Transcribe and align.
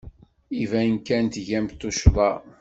Iban 0.63 0.91
kan 1.07 1.25
tgamt 1.27 1.77
tuccḍa. 1.79 2.31